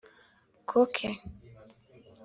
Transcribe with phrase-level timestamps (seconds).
[0.69, 1.11] Koke